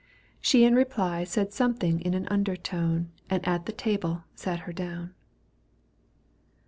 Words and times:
She 0.41 0.63
in 0.65 0.73
reply 0.73 1.23
Said 1.25 1.53
something 1.53 2.01
in 2.01 2.15
an 2.15 2.27
undertone 2.31 3.11
And 3.29 3.47
at 3.47 3.67
the 3.67 3.71
table 3.71 4.23
sat 4.33 4.61
her 4.61 4.73
down. 4.73 5.09
XXXI. 5.09 5.13